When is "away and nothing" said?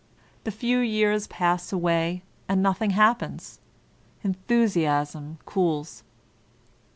1.71-2.89